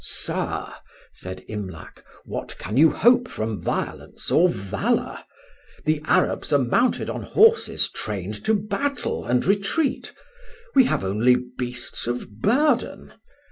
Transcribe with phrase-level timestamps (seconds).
[0.03, 0.67] "Sir,"
[1.13, 5.19] said Imlac, "what can you hope from violence or valour?
[5.85, 10.11] The Arabs are mounted on horses trained to battle and retreat;
[10.73, 13.13] we have only beasts of burden.